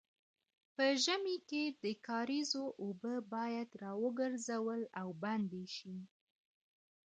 [0.75, 5.97] په ژمي کې د کاریزو اوبه باید راوګرځول او بندې شي.